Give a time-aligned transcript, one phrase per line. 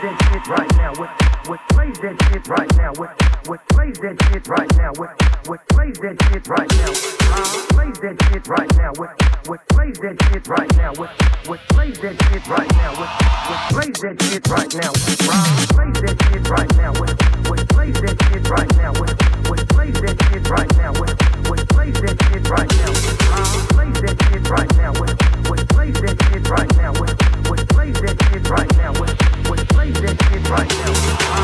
[0.00, 2.92] this shit right now with what plays that shit right now?
[2.98, 3.14] What
[3.46, 4.90] what plays that shit right now?
[4.98, 5.14] What
[5.46, 6.90] what plays that shit right now?
[6.90, 8.90] Uh, plays that shit right now?
[8.98, 9.14] What
[9.46, 10.92] what plays that shit right now?
[10.94, 11.10] What
[11.46, 12.90] what plays that shit right now?
[12.98, 13.10] What
[13.46, 14.90] what plays that shit right now?
[14.90, 16.92] Uh, plays that shit right now?
[16.98, 17.14] What
[17.46, 18.90] what plays that shit right now?
[18.98, 19.14] What
[19.46, 20.90] what plays that shit right now?
[20.98, 21.14] What
[21.46, 22.90] what plays that shit right now?
[22.90, 24.90] Uh, plays that shit right now?
[24.98, 25.14] What
[25.46, 26.90] what plays that shit right now?
[26.98, 27.14] What
[27.46, 28.90] what plays that shit right now?
[28.98, 29.14] What
[29.46, 31.35] what plays that shit right now?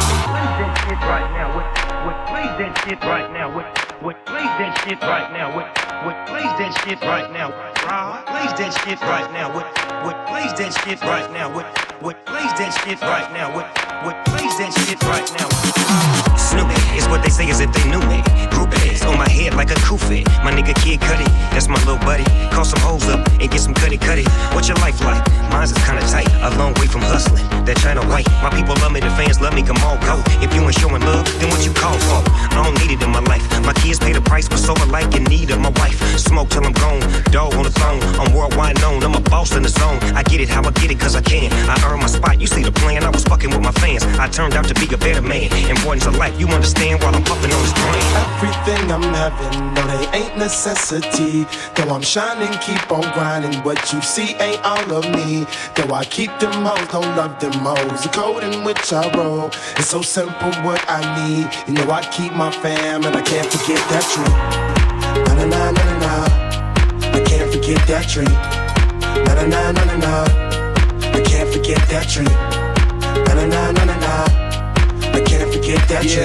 [1.03, 1.55] Right now?
[1.55, 1.67] What
[2.07, 3.55] what plays that shit right now?
[3.55, 3.67] What
[4.03, 5.55] what plays that shit right now?
[5.55, 7.51] What what plays that shit right now?
[7.87, 9.55] Raw plays that shit right now?
[9.55, 9.67] What
[10.03, 11.47] what plays that shit right now?
[11.55, 11.67] What
[12.03, 13.55] what plays that shit right now?
[13.55, 13.67] What
[14.03, 15.47] what plays that shit right now?
[16.37, 18.19] Snoopy is what they say as if they knew me.
[18.51, 20.27] Groupies on my head like a kufi.
[20.43, 22.25] My nigga Kid Cudi, that's my little buddy.
[22.51, 24.25] Call some hoes up and get some cutty cutty.
[24.55, 25.23] What's your life like?
[25.51, 27.47] Mine's is kinda tight, a long way from hustling.
[27.65, 28.27] That China white.
[28.43, 30.19] My people love me, the fans love me, come on, go.
[30.43, 32.21] If you ain't showing love, then what you call for?
[32.51, 33.45] I don't need it in my life.
[33.63, 35.92] My kids pay the price, but so alike in need of my wife.
[36.17, 38.01] Smoke till I'm gone, dog on the throne.
[38.21, 39.99] I'm worldwide known, I'm a boss in the zone.
[40.15, 41.53] I get it how I get it, cause I can.
[41.69, 43.05] I earn my spot, you see the plan.
[43.05, 44.05] I was fucking with my fans.
[44.19, 45.53] I turned out to be a better man.
[45.69, 48.03] Importance of life, you understand while I'm puffing on this brain.
[48.25, 51.47] Everything I'm having, no, they ain't necessity.
[51.75, 53.61] Though I'm shining, keep on grinding.
[53.63, 55.47] What you see ain't all of me.
[55.75, 58.03] Though I keep them hoes, don't love them hoes.
[58.03, 61.49] The code in which I roll, it's so simple what I need.
[61.69, 64.82] You know I keep my fam, and I can't forget that tree.
[65.43, 66.13] Na na na na na.
[67.17, 68.25] I can't forget that tree.
[69.27, 70.13] Na na na na na na.
[71.17, 72.25] I can't forget that tree.
[73.27, 74.15] Na na na na na na.
[75.13, 76.23] I can't forget that tree.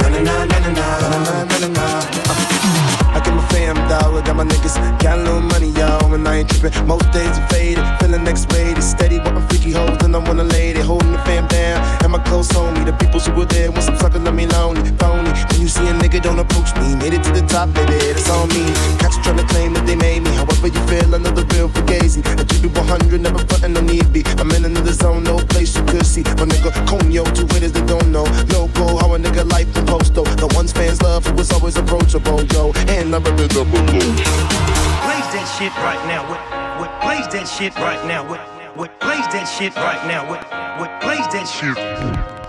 [0.00, 0.70] Na na na na.
[0.72, 2.95] Na na na na na.
[3.16, 6.44] I got my fam dollar, got my niggas, got a little money, y'all, and I
[6.44, 6.86] ain't trippin'.
[6.86, 10.80] Most days are faded, feeling X-rated, steady, wantin' freaky hoes, and I want a lady,
[10.80, 13.96] holding the fam down, and my close homie, the people who were there when some
[13.96, 15.32] sucker let me lonely, phony.
[15.48, 18.28] When you see a nigga, don't approach me, made it to the top, baby, that's
[18.28, 18.68] all me.
[19.16, 22.20] You tryna claim that they made me, however you feel, I know the real fugazi.
[22.38, 24.22] I keep it 100, never frontin', no need be.
[24.36, 26.22] I'm in another zone, no place you could see.
[26.36, 28.22] My nigga, Conyo, two hitters that don't know.
[28.52, 30.22] Loco, how a nigga life from posto.
[30.36, 32.72] The ones fans love, who was always approachable, yo.
[32.86, 36.28] And I'm a rhythm, Plays that shit right now.
[36.28, 36.40] What
[36.80, 38.28] what plays that shit right now?
[38.28, 38.40] What
[38.76, 40.28] what plays that shit right now?
[40.28, 40.42] What
[40.80, 41.76] what plays that shit?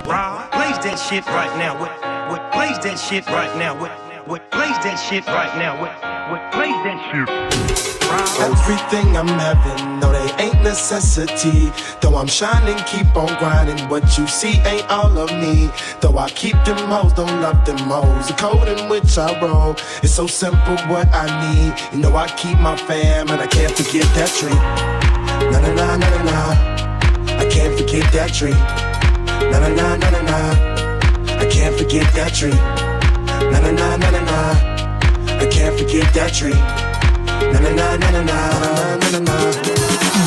[0.08, 1.80] Raw plays that shit right now.
[1.80, 1.92] What
[2.32, 3.80] what plays that shit right now?
[3.80, 3.92] What
[4.28, 5.80] what plays that shit right now?
[5.80, 5.94] What
[6.30, 7.28] what plays that shit?
[8.40, 11.72] Everything I'm having, no, they ain't necessity.
[12.02, 13.80] Though I'm shining, keep on grinding.
[13.90, 15.70] What you see ain't all of me.
[16.02, 18.28] Though I keep them hoes, don't love them hoes.
[18.28, 21.74] The code in which I roll is so simple, what I need.
[21.94, 24.60] You know, I keep my fam, and I can't forget that tree.
[25.52, 27.38] Na na na na na.
[27.40, 28.60] I can't forget that tree.
[29.52, 30.40] Na na na na na.
[31.40, 32.87] I can't forget that tree.
[33.52, 34.38] Na na na na na na.
[35.40, 36.58] I can't forget that tree.
[37.54, 38.40] Na na na na na na
[38.98, 39.36] na na na.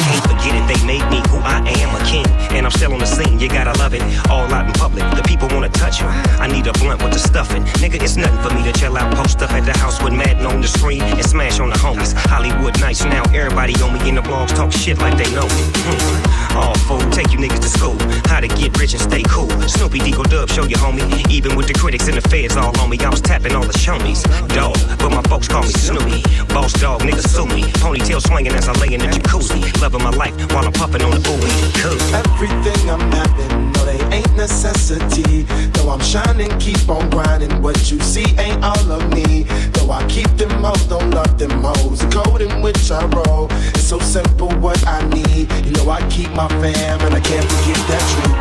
[0.07, 2.27] Can't forget it, they made me who I am, a king.
[2.55, 4.03] And I'm still on the scene, you gotta love it.
[4.31, 6.07] All out in public, the people wanna touch you.
[6.39, 7.63] I need a blunt with the stuffing.
[7.83, 10.47] Nigga, it's nothing for me to chill out, post up at the house with Madden
[10.47, 12.13] on the screen and smash on the homies.
[12.15, 15.63] Hollywood nights now, everybody on me in the blogs talk shit like they know me.
[15.87, 16.40] Hmm.
[16.55, 17.97] All fool, take you niggas to school.
[18.27, 19.49] How to get rich and stay cool.
[19.69, 21.05] Snoopy Deagle Dub, show you homie.
[21.31, 23.79] Even with the critics and the feds all on me, I was tapping all the
[23.79, 24.23] shomies.
[24.55, 26.23] Dog, but my folks call me Snoopy.
[26.53, 27.63] Boss dog, niggas sue me.
[27.83, 29.61] Ponytail swinging as I lay in the jacuzzi.
[29.81, 31.53] Loving my life while I'm puffing on the ooey.
[31.81, 31.99] Cool.
[32.15, 35.43] Everything I'm having, no, they ain't necessity.
[35.73, 37.63] Though I'm shining, keep on grinding.
[37.63, 39.45] What you see ain't all of me.
[39.75, 42.01] Though I keep them hoes, don't love them hoes.
[42.01, 45.51] The code in which I roll is so simple, what I need.
[45.65, 48.33] You know, I keep my fam, and I can't forget that tree.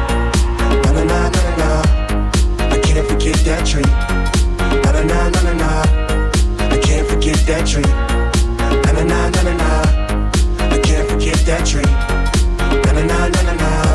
[0.83, 1.69] Na na na na na.
[2.75, 3.91] I can't forget that tree.
[4.83, 5.69] Na na na na na na.
[6.73, 7.91] I can't forget that tree.
[8.57, 9.69] Na na na na na na.
[10.75, 11.91] I can't forget that tree.
[12.83, 13.88] Na na na na na na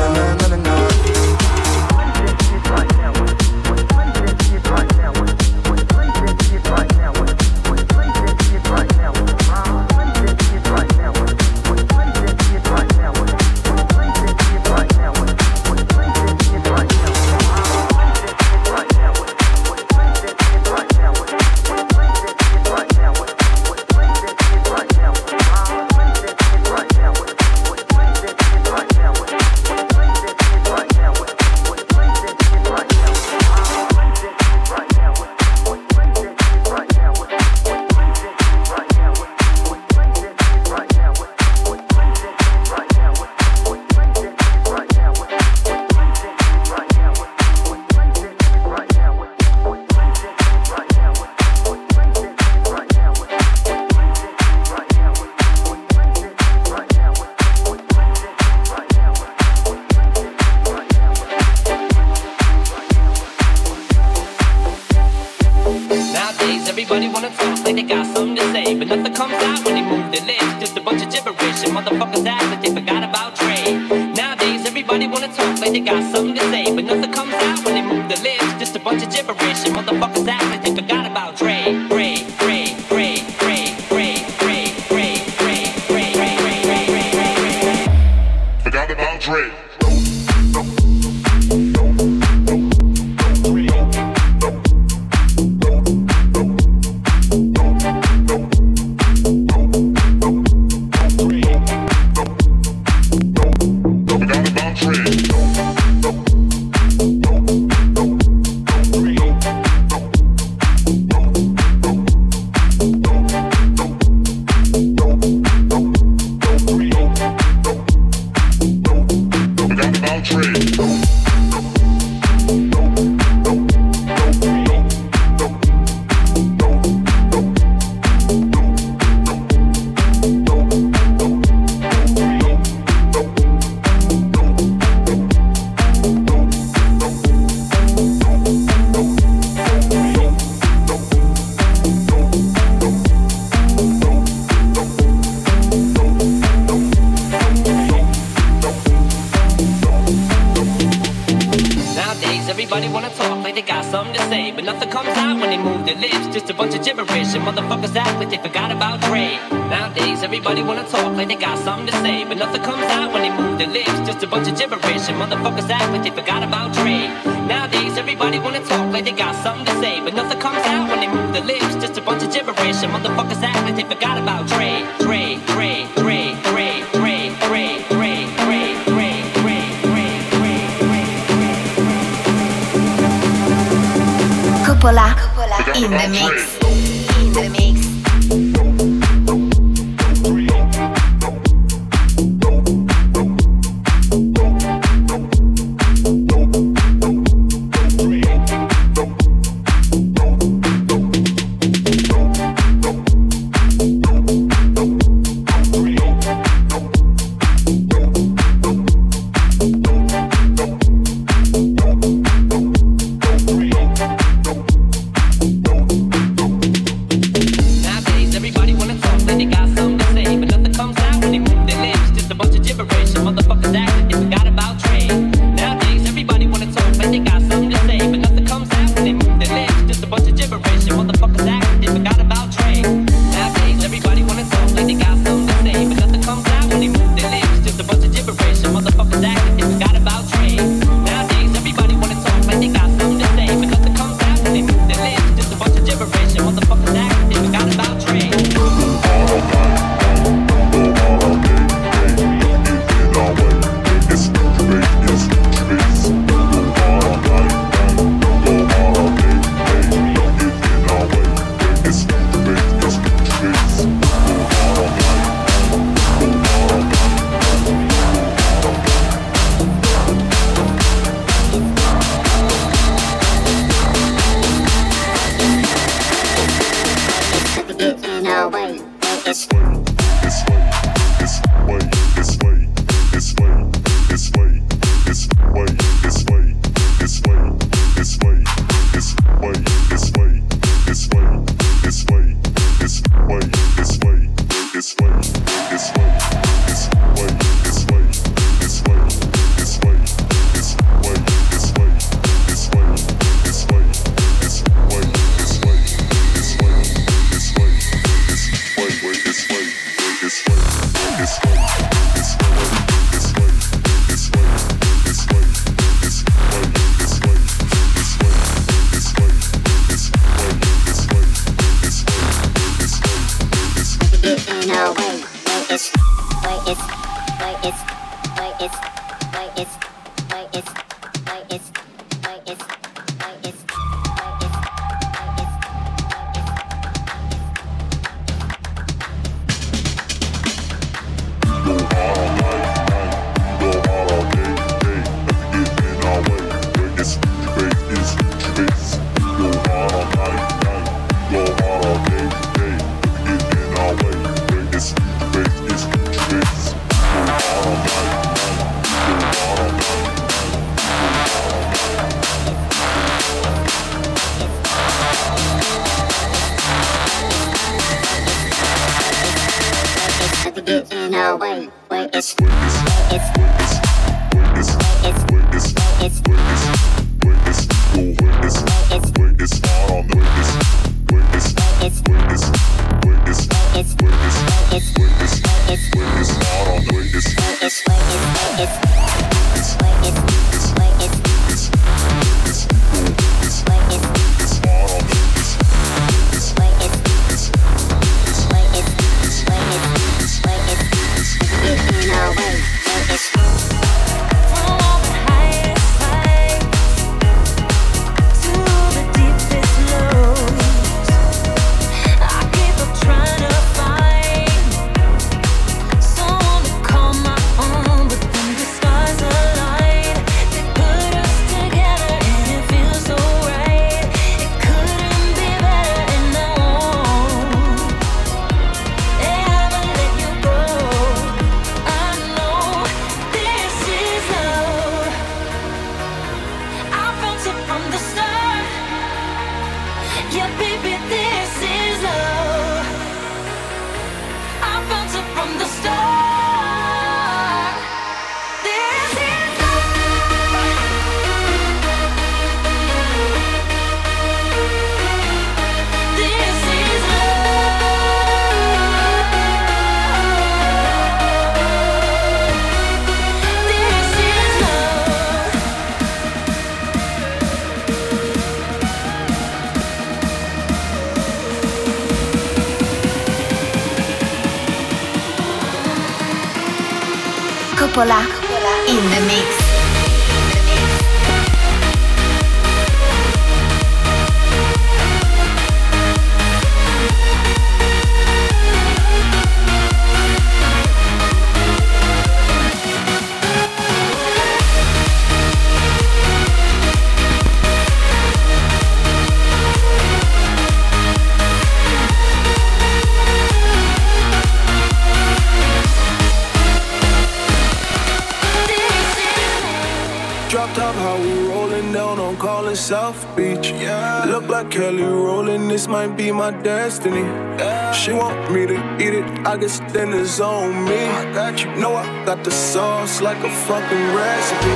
[519.57, 520.97] I then it's on me.
[520.97, 521.73] I got you.
[521.75, 524.74] Know I got the sauce like a fucking recipe.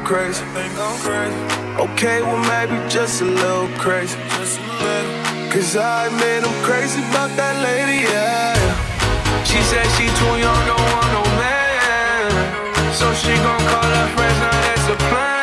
[0.00, 0.44] Crazy.
[0.54, 4.18] Think I'm crazy okay, well, maybe just a little crazy.
[5.50, 8.54] Cause I admit I'm crazy about that lady, yeah.
[9.44, 12.30] She said she too young, don't want no man.
[12.92, 15.37] So she gon' call her friends, now that's a plan.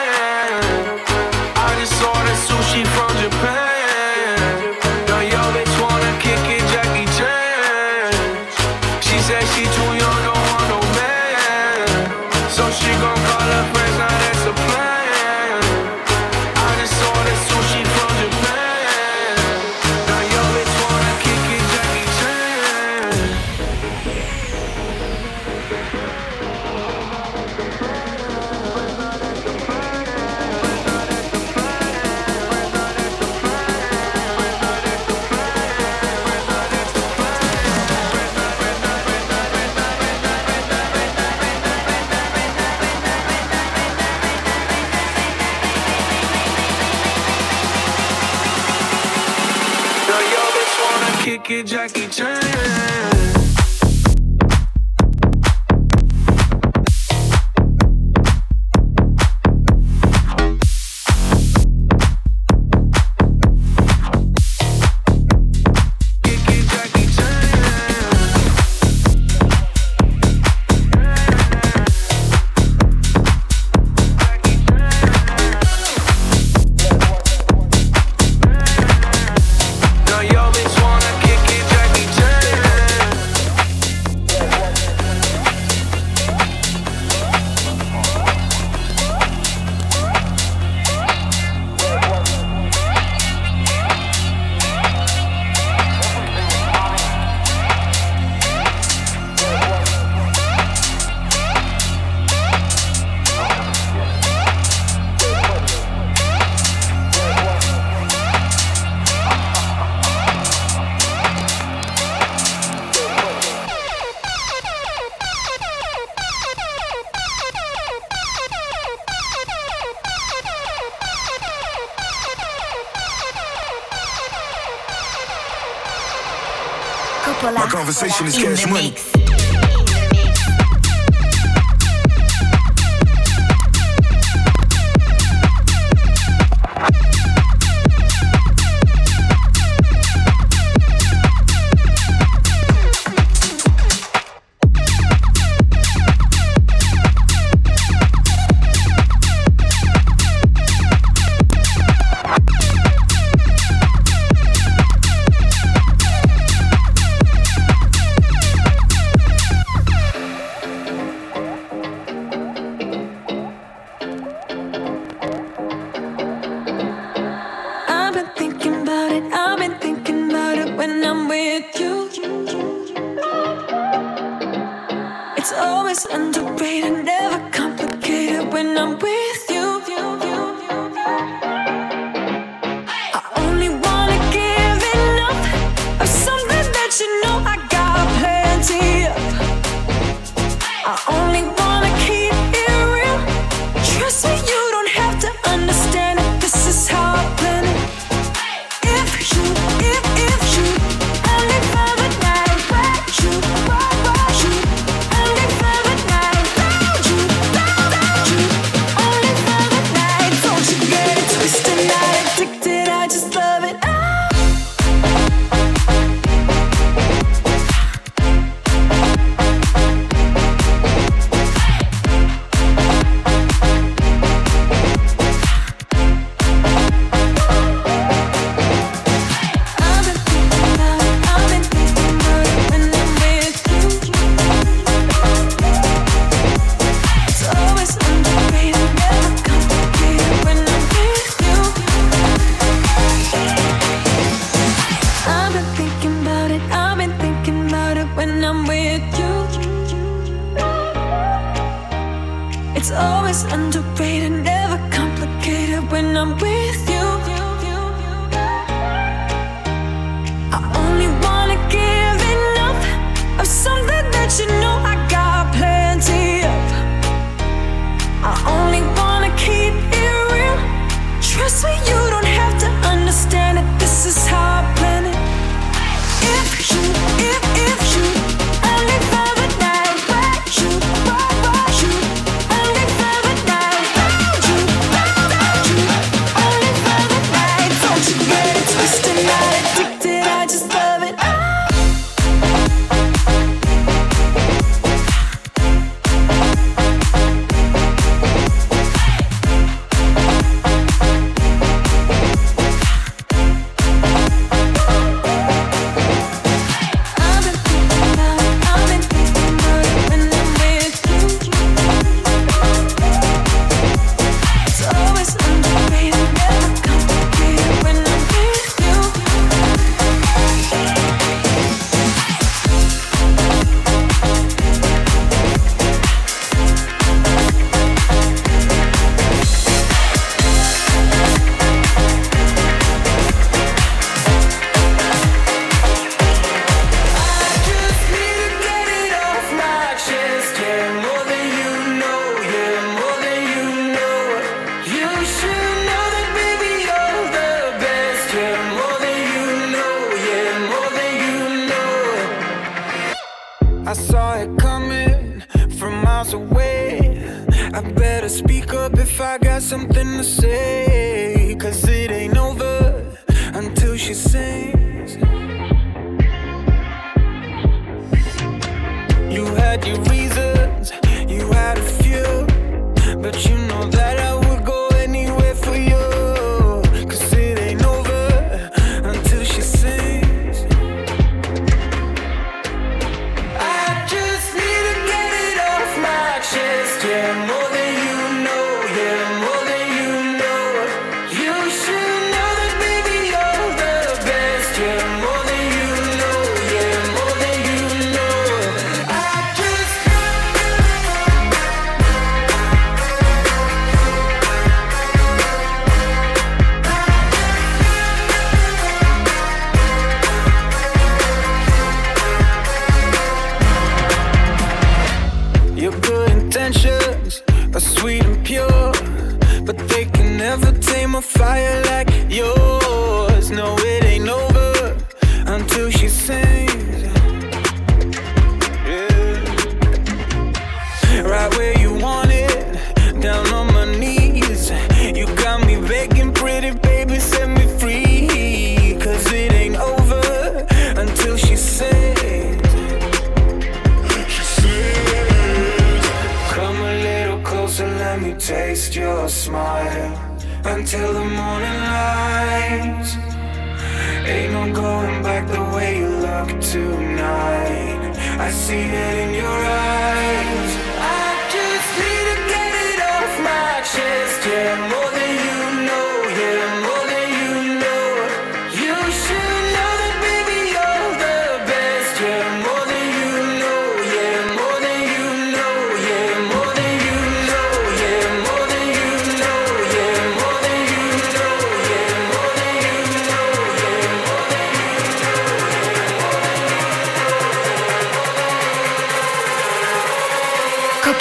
[51.88, 52.45] Kick it, Jackie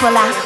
[0.05, 0.44] 哆啦。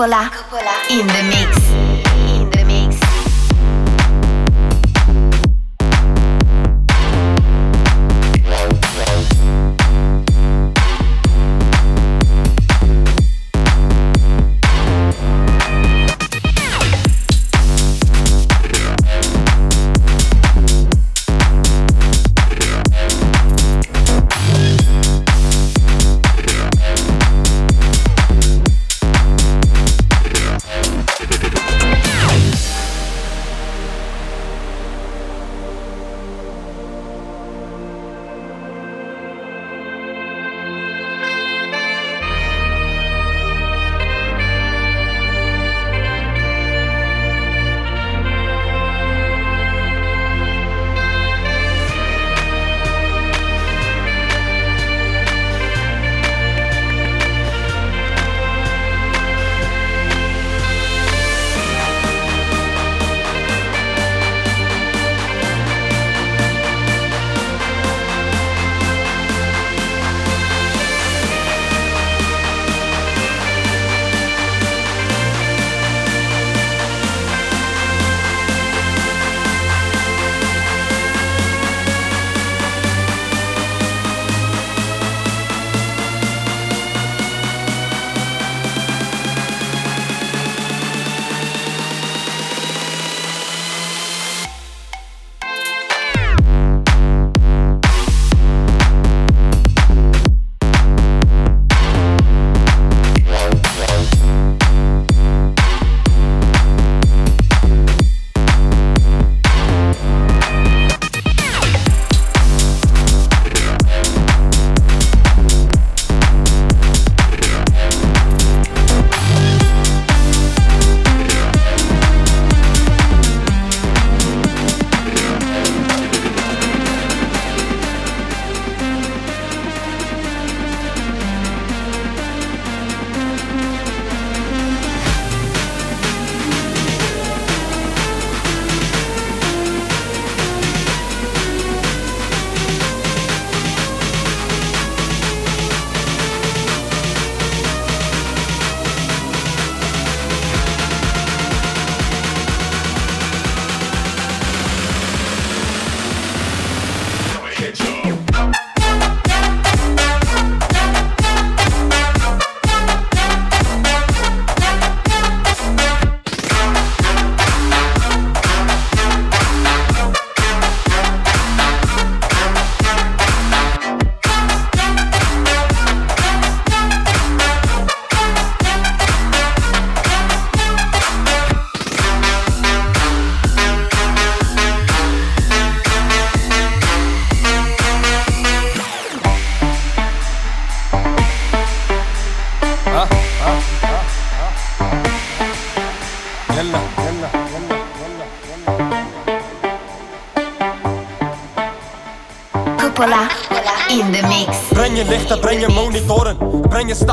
[0.00, 0.22] Coppola.
[0.22, 0.39] In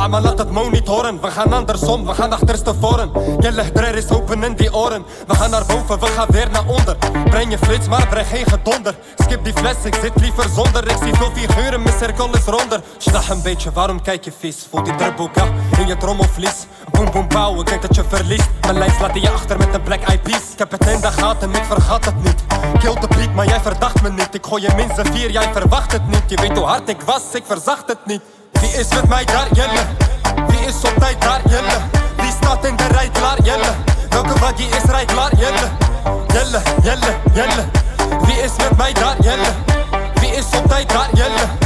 [0.07, 1.21] je maar laat het monitoren.
[1.21, 3.11] We gaan andersom, we gaan achterstevoren.
[3.39, 5.05] Jelle drer is open in die oren.
[5.27, 6.97] We gaan naar boven, we gaan weer naar onder.
[7.29, 8.95] Breng je flits, maar breng geen gedonder.
[9.17, 10.87] Skip die fles, ik zit liever zonder.
[10.87, 12.81] Ik zie veel figuren, mijn cirkel is ronder.
[12.97, 14.67] Snach een beetje, waarom kijk je vies?
[14.69, 15.35] Voelt die drubboek
[15.79, 16.65] in je trommelvlies.
[16.91, 18.49] Boom boom bouw, ik denk dat je verliest.
[18.61, 20.51] Mijn lijst laat je achter met een black piece.
[20.53, 22.43] Ik heb het in de gaten, ik vergat het niet.
[22.79, 24.33] Kill de beat, maar jij verdacht me niet.
[24.33, 26.23] Ik gooi je minstens vier, jij verwacht het niet.
[26.27, 28.21] Je weet hoe hard ik was, ik verzacht het niet.
[28.59, 29.81] Wie is met mij daar, jelle?
[30.47, 31.77] Wie is op tijd daar, jelle?
[32.15, 33.71] Wie staat in de rij klaar, jelle?
[34.09, 35.67] Welke waggie is rij klaar, jelle?
[36.27, 37.65] Jelle, jelle, jelle
[38.21, 39.51] Wie is met mij daar, jelle?
[40.19, 41.65] Wie is op tijd daar, jelle?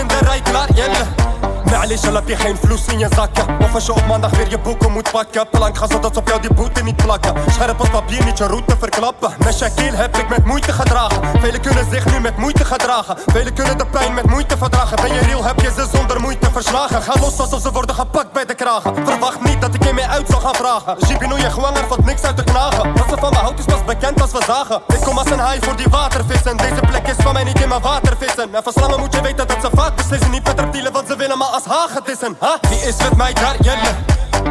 [0.00, 1.29] In de rij klaar, jelle?
[1.75, 4.49] معليش al heb je geen vloes in je zakken Of als je op maandag weer
[4.49, 7.79] je boeken moet pakken Plank ga zodat ze op jou die boete niet plakken Scherp
[7.79, 11.85] als papier niet je route verklappen Met Shaquille heb ik met moeite gedragen Velen kunnen
[11.91, 15.43] zich nu met moeite gedragen Velen kunnen de pijn met moeite verdragen Ben je real
[15.43, 18.95] heb je ze zonder moeite verslagen Ga los alsof ze worden gepakt bij de kragen
[19.05, 22.21] Verwacht niet dat ik je mee uit zal gaan vragen Jibino je gwanger valt niks
[22.21, 25.01] uit te knagen Wat ze van me houdt is pas bekend als we zagen Ik
[25.01, 27.81] kom als een haai voor die watervissen Deze plek is van mij niet in mijn
[27.81, 31.07] watervissen En van slangen moet je weten dat ze vaak beslissen Niet met reptielen want
[31.07, 32.58] ze willen maar als hagedissen, ha?
[32.68, 33.92] Wie is met mij daar, jelle?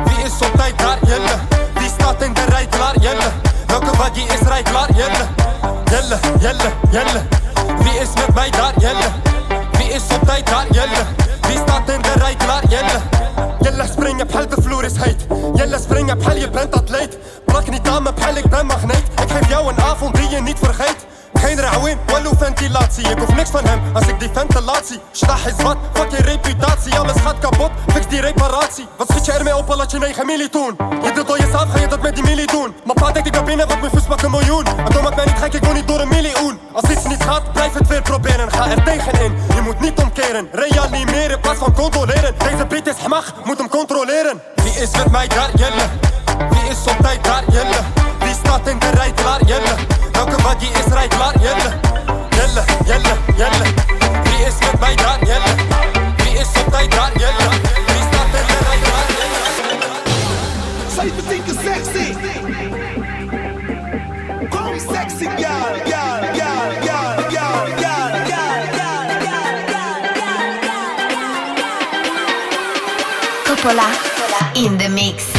[0.04, 1.36] Wie is op tijd daar, jelle?
[1.74, 3.32] Wie staat in de rij klaar, jelle?
[3.68, 5.26] Welke body is rij klaar, jelle?
[5.86, 7.22] Jelle, jelle, jelle.
[7.78, 9.10] Wie is met mij daar, jelle?
[9.72, 11.04] Wie is op tijd daar, jelle?
[11.42, 13.00] Wie staat in de rij klaar, jelle?
[13.60, 15.26] Jelle spring op hel, de vloer is heet.
[15.54, 17.18] Jelle spring op hel, je bent atleet.
[17.46, 19.04] Plak niet aan mijn pijl, ik ben magneet.
[19.22, 21.06] Ik geef jou een avond die je niet vergeet.
[21.44, 23.10] Geen rauwin, wel ventilatie.
[23.10, 25.00] Ik hoef niks van hem als ik die ventilatie.
[25.12, 27.00] Stach is wat, fuck je reputatie.
[27.00, 28.88] Alles gaat kapot, fix die reparatie.
[28.98, 30.76] Wat schiet je ermee op al je 9 milie doen?
[31.04, 32.76] Je doet al jezelf, ga je dat met die milie doen?
[32.86, 34.66] Maar pa denkt ik ga binnen, wat mijn fus maakt een miljoen.
[34.66, 36.60] En dan maakt mij niet gek, ik wil niet door een miljoen.
[36.74, 38.52] Als iets niet gaat, blijf het weer proberen.
[38.52, 40.50] Ga er tegenin, je moet niet omkeren.
[40.52, 42.36] Reanimeren, pas van controleren.
[42.38, 44.42] Deze beat is macht, moet hem controleren.
[44.56, 45.88] Wie is met mij daar, jelle?
[46.50, 47.82] Wie is op tijd daar, jelle?
[48.20, 49.76] Wie staat in de rij klaar, jelle?
[50.12, 51.70] Welke waggie is rij klaar, jelle?
[52.30, 53.64] Jelle, jelle, jelle.
[54.24, 55.56] Wie is met mij daar, jelle?
[56.18, 57.50] Wie is op tijd daar, jelle?
[57.86, 59.40] Wie staat in de rij klaar, jelle?
[60.96, 62.14] Cypher think you're sexy.
[64.50, 67.10] Call me sexy, girl, girl, girl, girl,
[73.46, 73.88] Coppola
[74.54, 75.39] in the mix.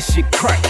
[0.00, 0.69] That shit crack.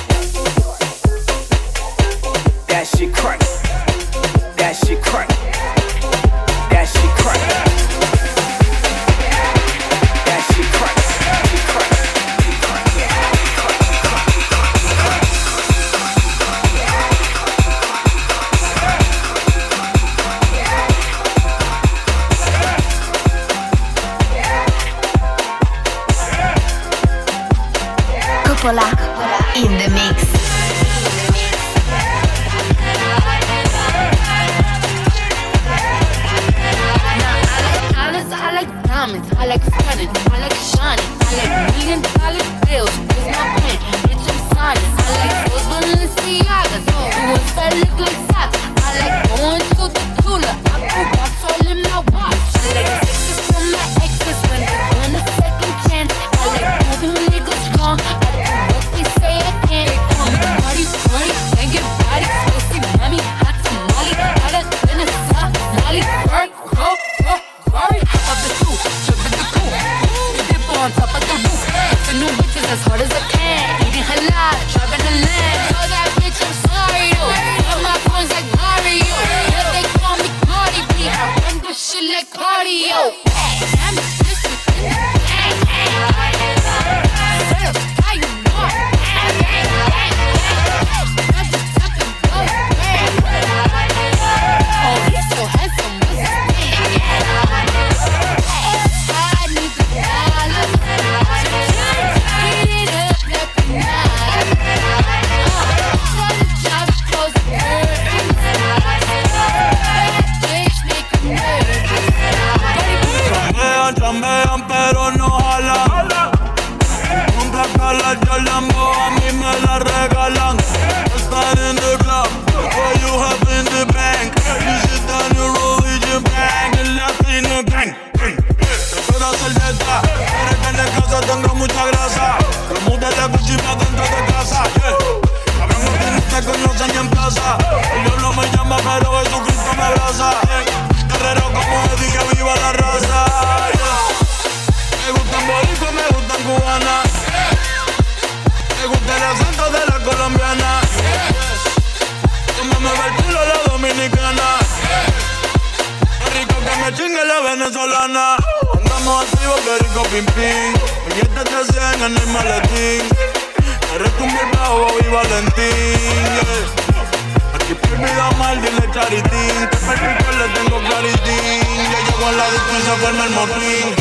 [173.47, 174.00] Y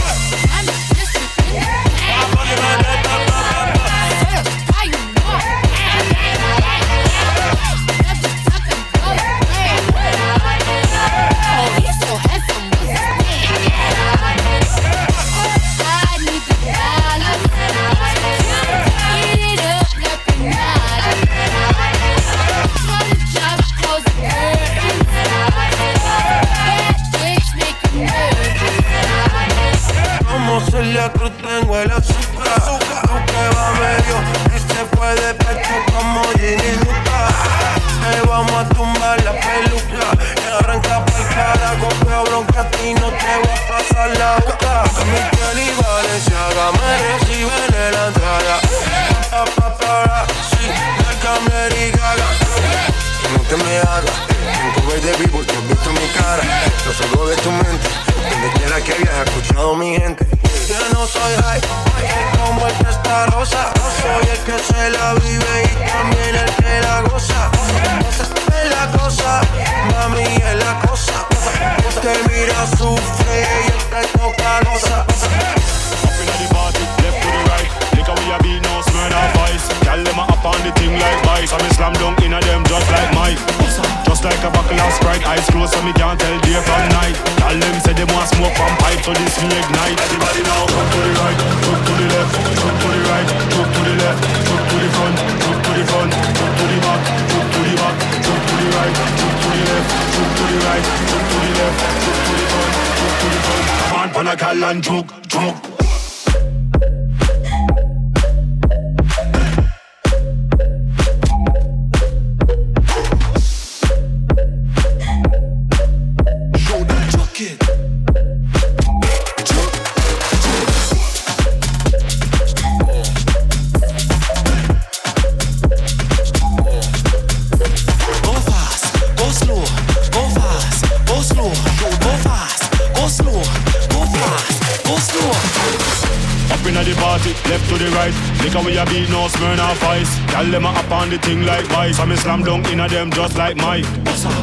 [137.26, 138.14] it left to the right.
[138.44, 140.12] Liquor we a beat, no Smirnoff Ice.
[140.32, 142.00] Gal them a up on the thing like vice.
[142.00, 143.88] I me slam dunk inna them just like Mike.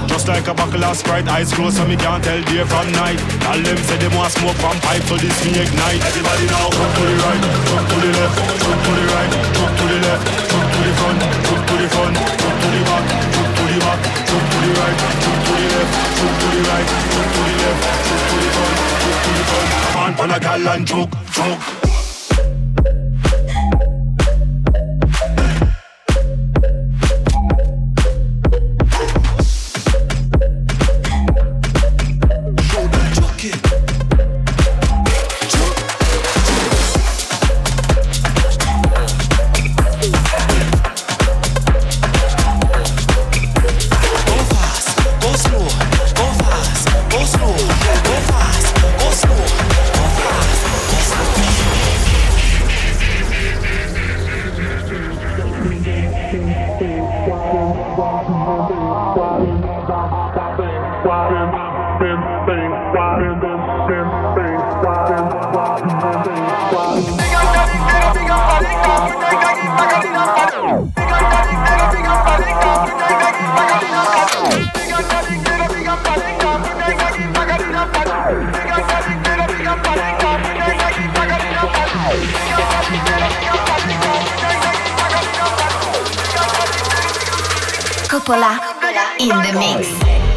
[0.06, 3.20] Just like a buckle of Sprite, eyes closed so me can't tell day from night.
[3.40, 6.00] Gal them say them want smoke from pipe, so this me ignite.
[6.04, 9.72] Everybody now, jump to the right, jump to the left, jump to the right, jump
[9.76, 13.04] to the left, jump to the front, jump to the front, jump to the back,
[13.36, 16.60] jump to the back, jump to the right, jump to the left, jump to the
[16.66, 19.96] right, jump to the left, jump to the front, jump to the front.
[19.96, 21.85] On, pon a gal and choke, choke.
[88.28, 90.35] In the mix.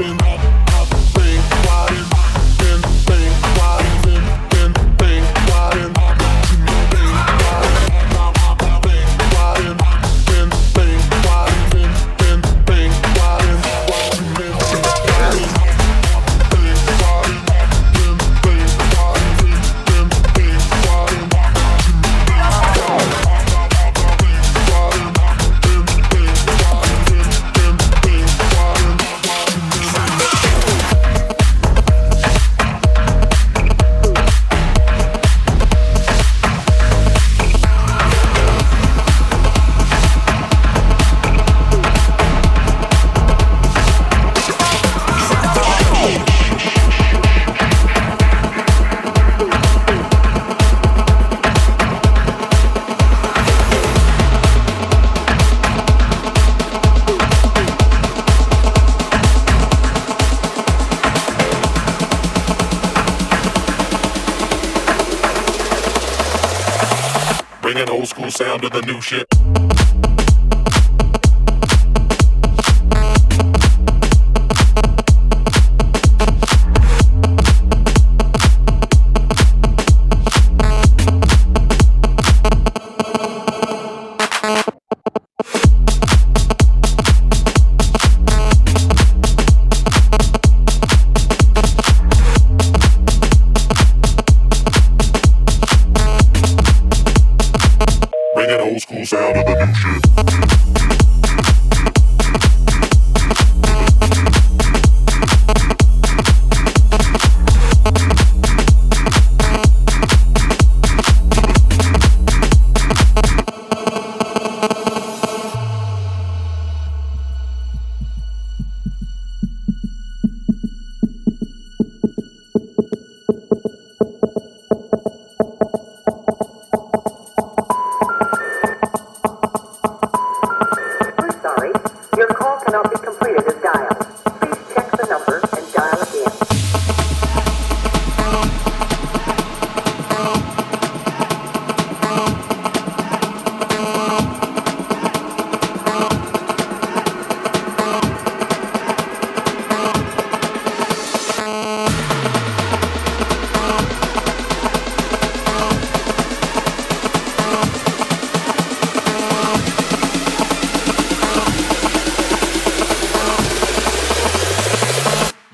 [0.00, 0.31] Sound
[68.92, 69.31] new shit.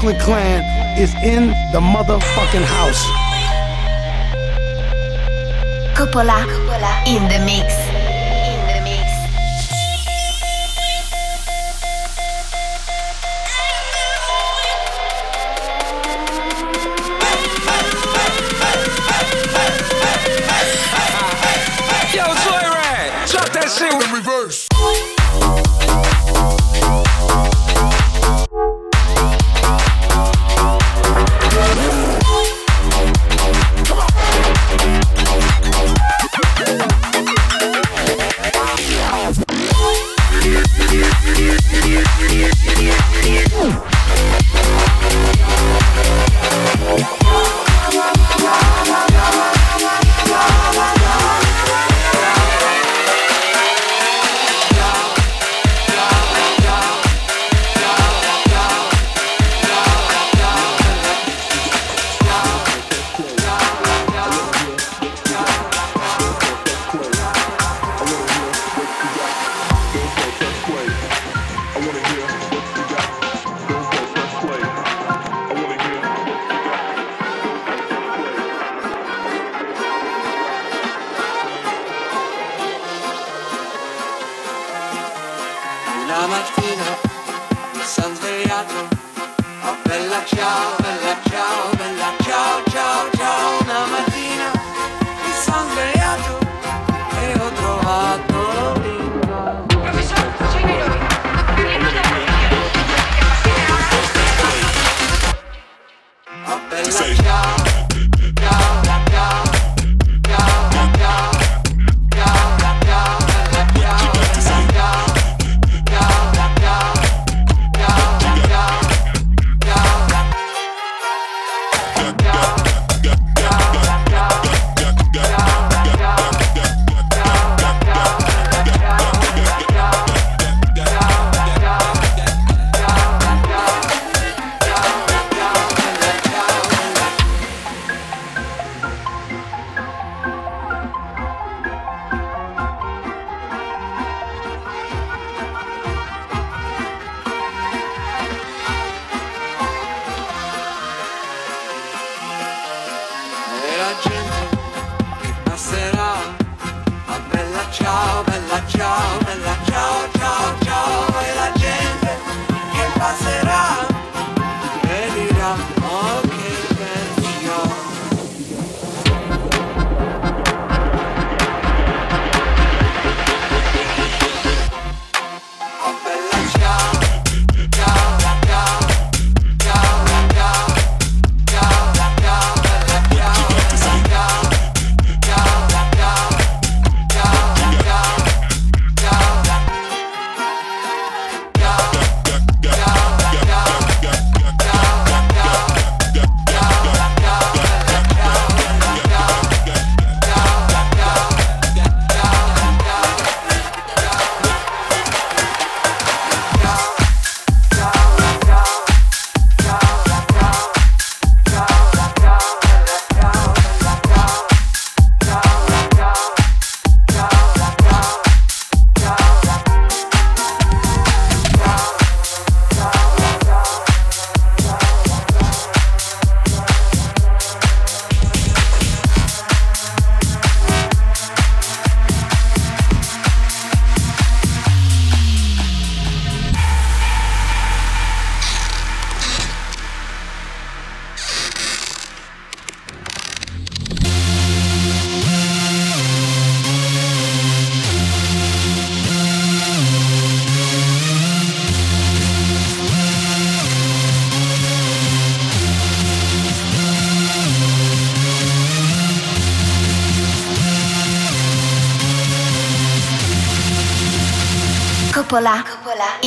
[0.00, 3.04] Brooklyn Clan is in the motherfucking house.
[5.94, 7.06] Coppola, Coppola.
[7.06, 7.89] in the mix.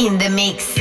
[0.05, 0.72] In the mix.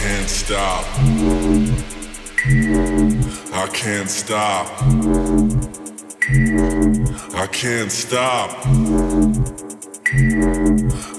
[0.00, 0.84] Can't stop.
[3.52, 4.66] I can't stop.
[7.34, 8.50] I can't stop.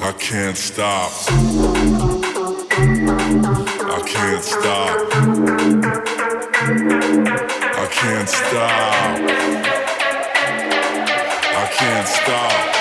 [0.02, 1.12] I can't stop.
[3.96, 4.92] I can't stop.
[7.76, 8.80] I can't stop.
[11.56, 12.80] I can't stop.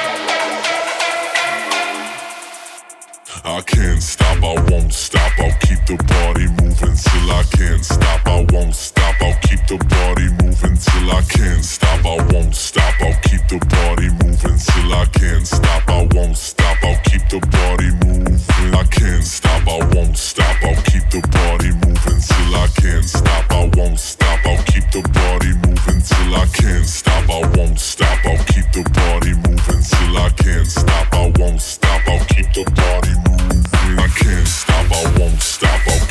[3.45, 8.27] I can't stop, I won't stop, I'll keep the body moving till I can't stop,
[8.27, 12.95] I won't stop, I'll keep the body moving till I can't stop, I won't stop,
[13.01, 17.41] I'll keep the body moving till I can't stop, I won't stop, I'll keep the
[17.51, 18.75] body moving.
[18.75, 23.51] I can't stop, I won't stop, I'll keep the body moving till I can't stop,
[23.51, 28.19] I won't stop, I'll keep the body moving till I can't stop, I won't stop,
[28.25, 32.65] I'll keep the body moving till I can't stop, I won't stop, I'll keep the
[32.71, 33.28] body moving.
[34.29, 36.07] Can't stop, I won't stop, I'll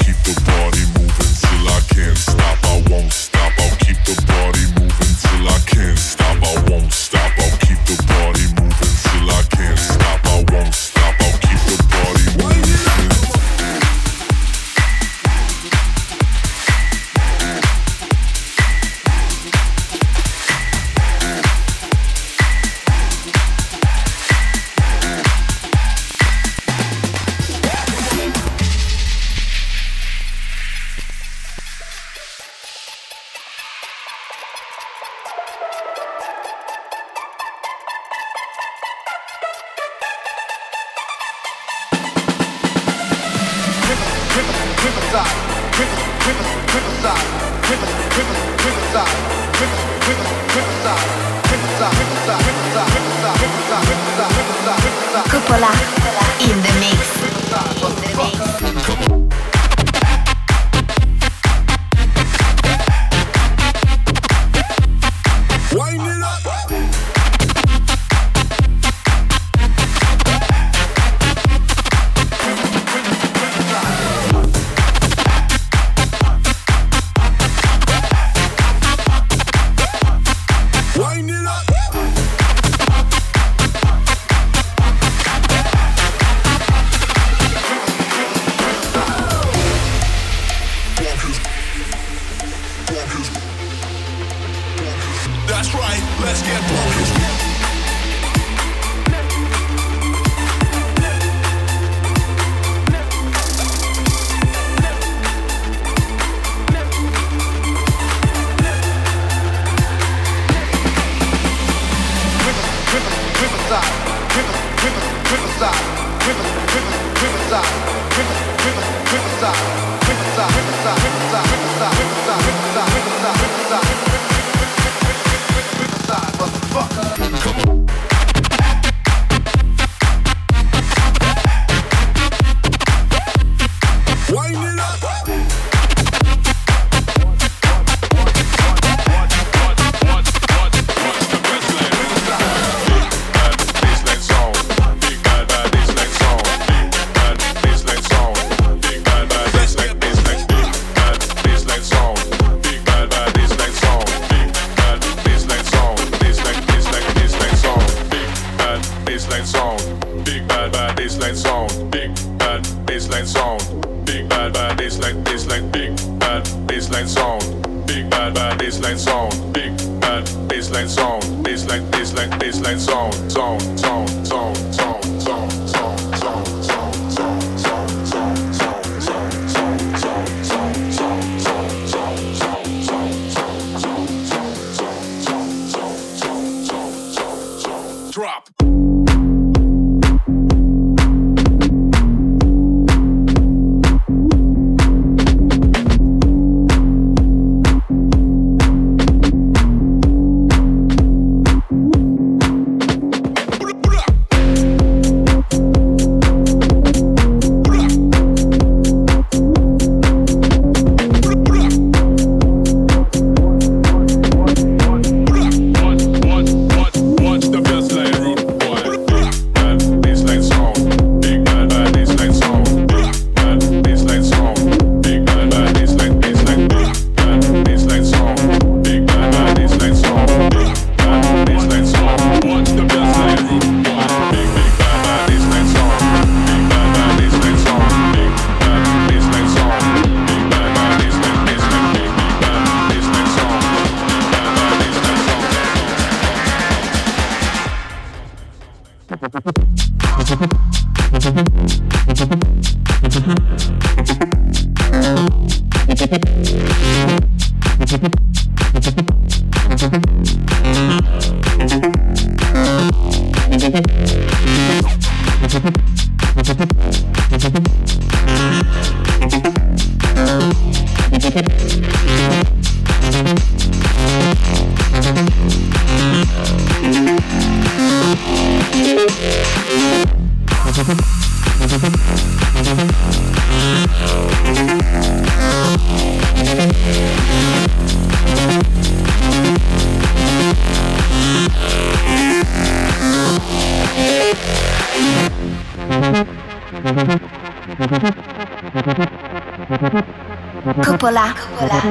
[300.84, 301.36] Coppola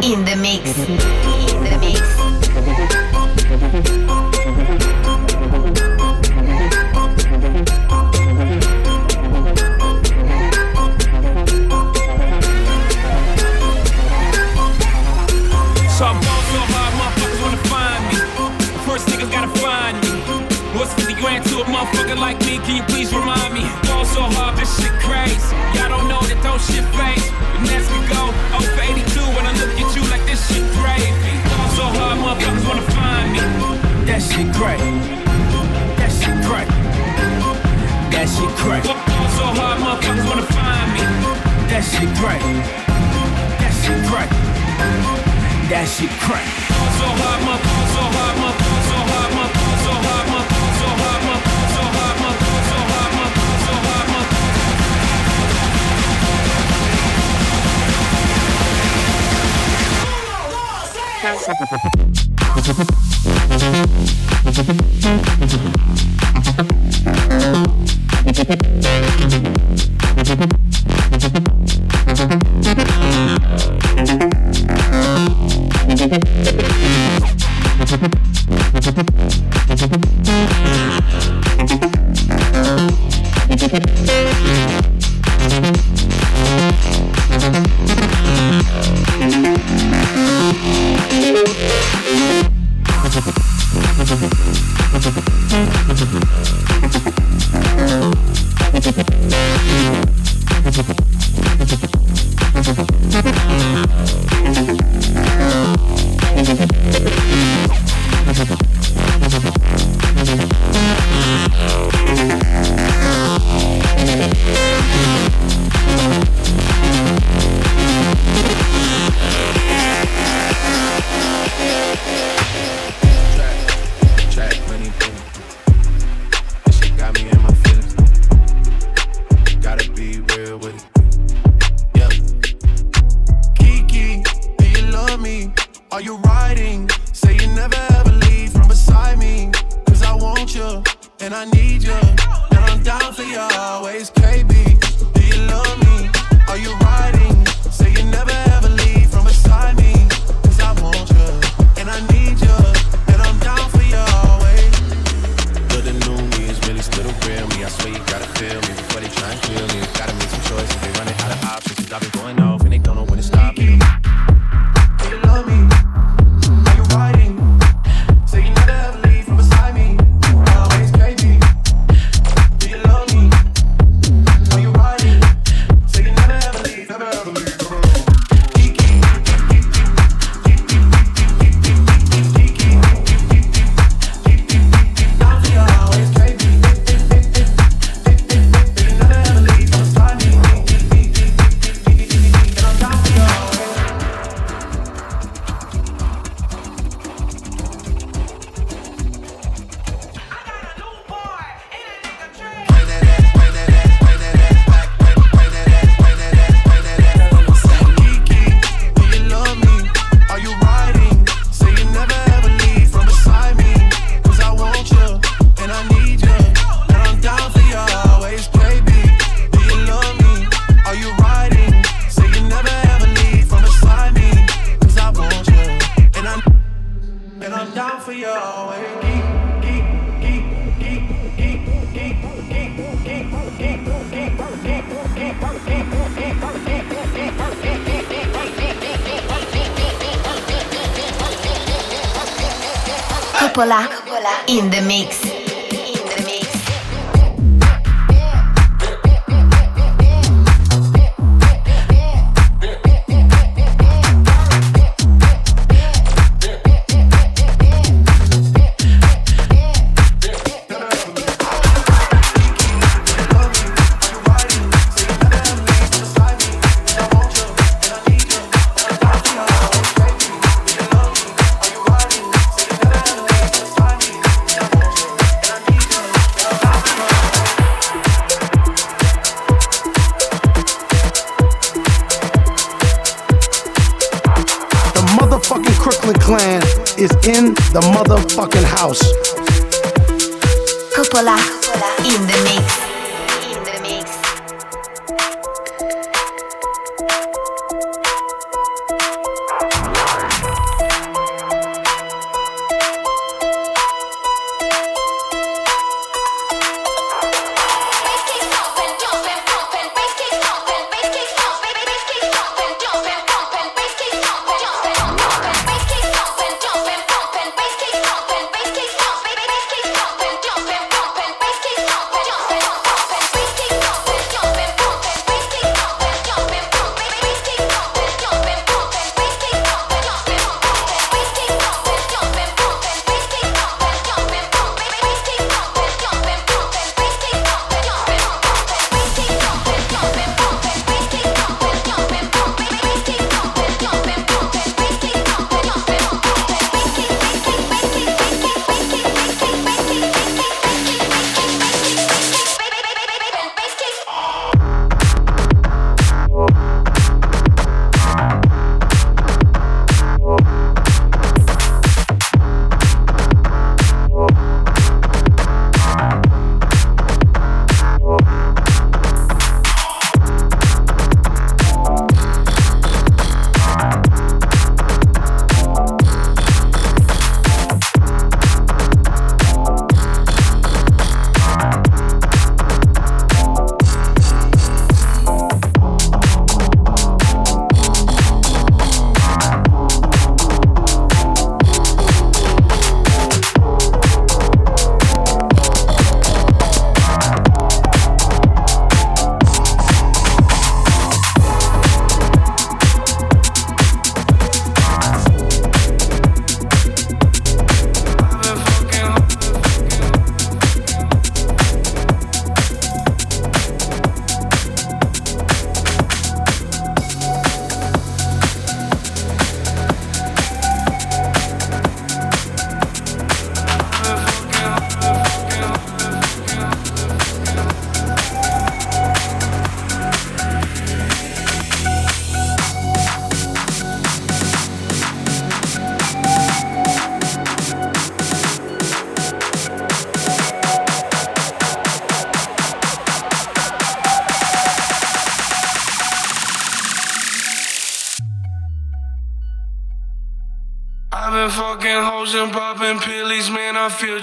[0.02, 0.78] in the mix.
[0.78, 1.35] In the mix.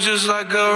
[0.04, 0.74] Just like a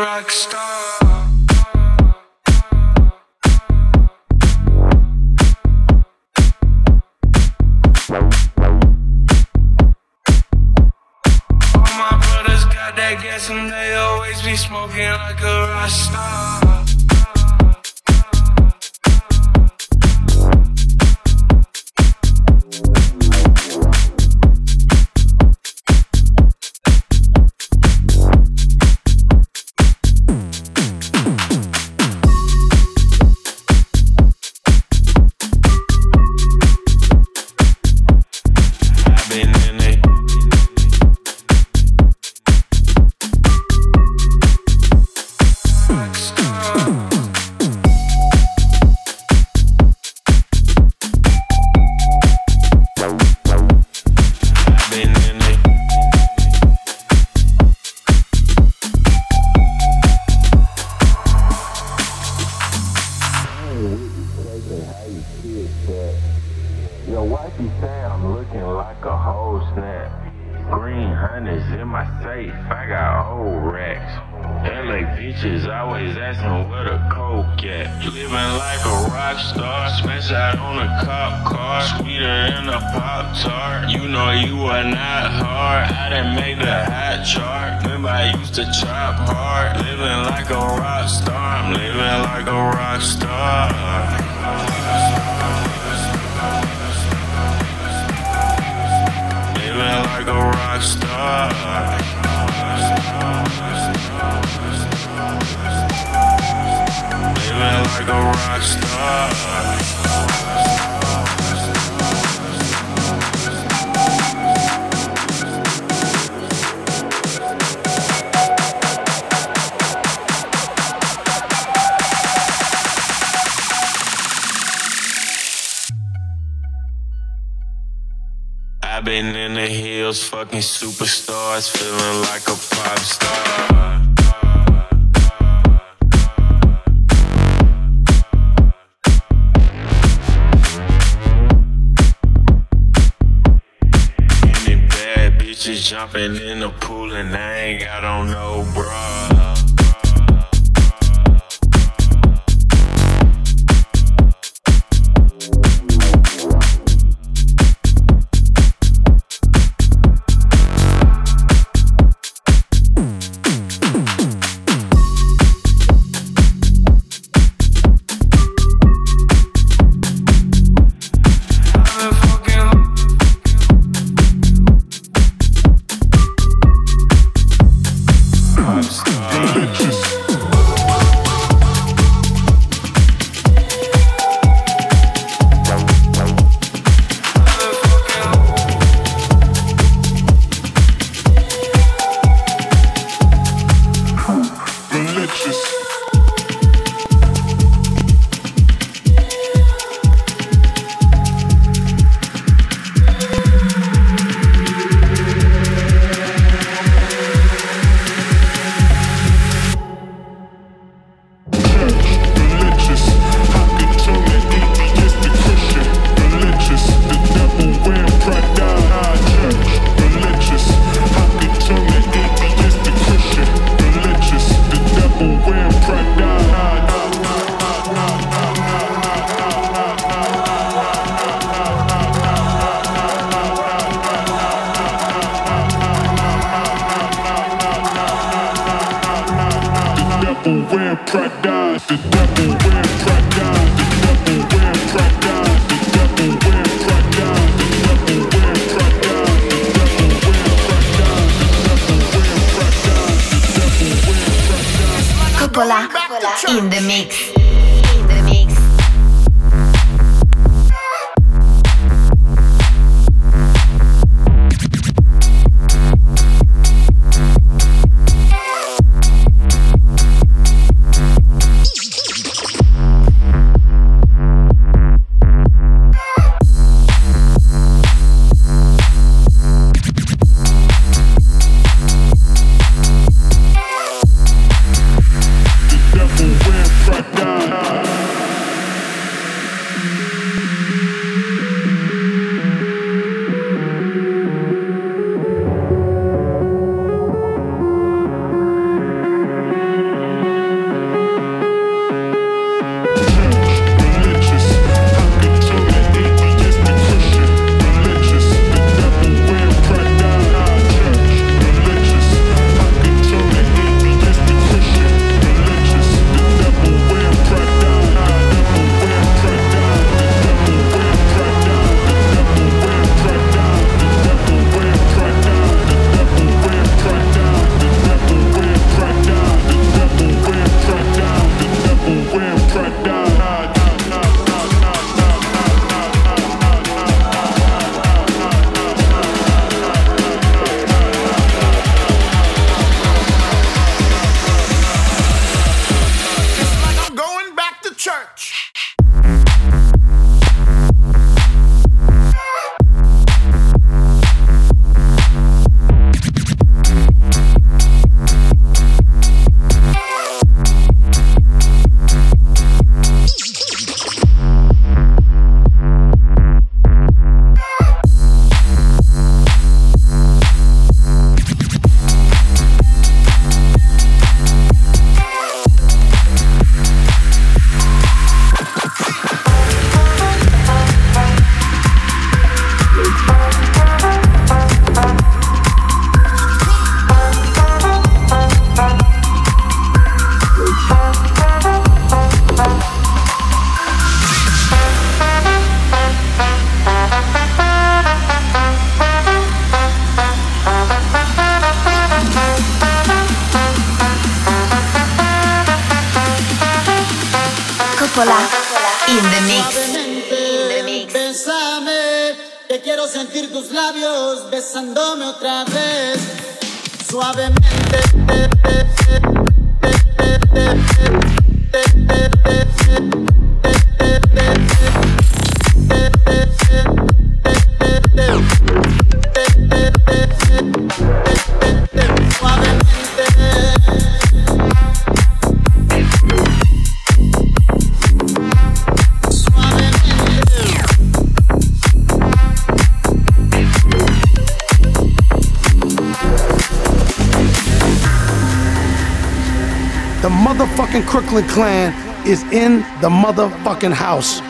[452.89, 454.28] the motherfucking house.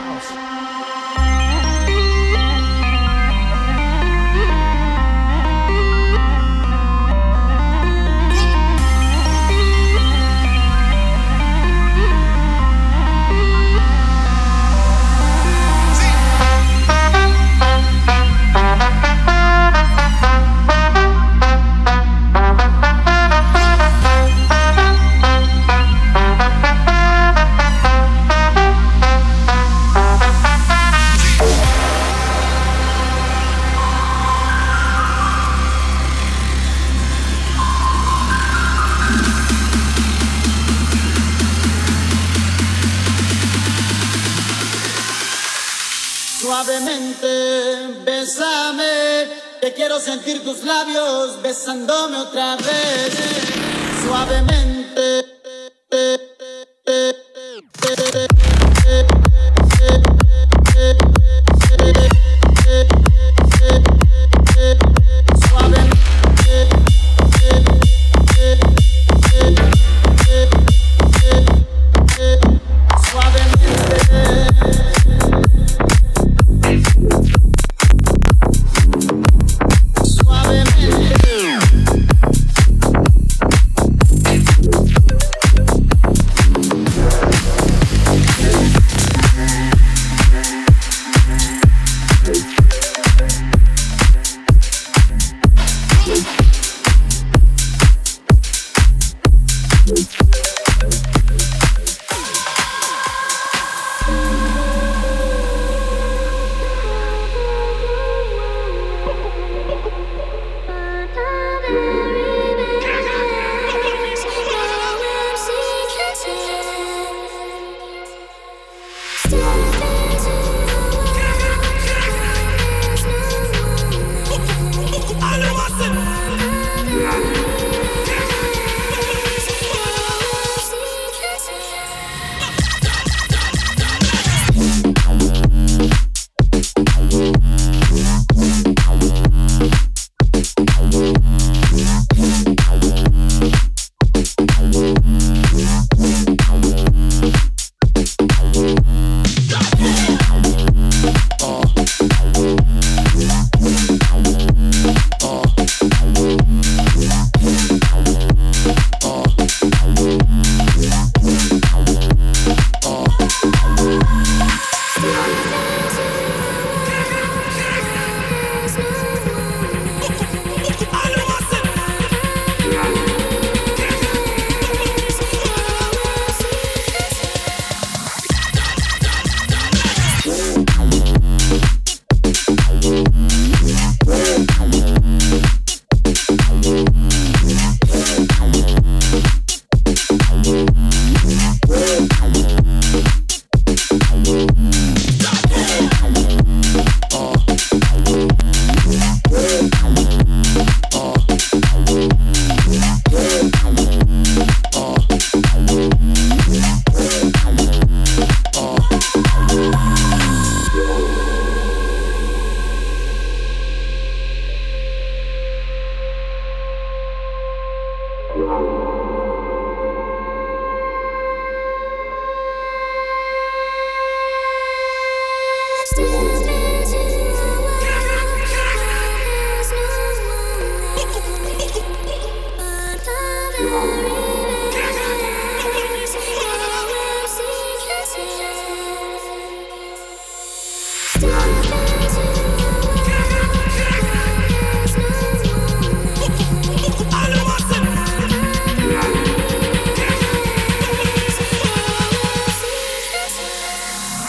[54.19, 54.68] Suavemente.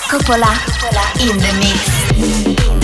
[0.10, 0.50] Coppola
[1.20, 2.79] in the mix.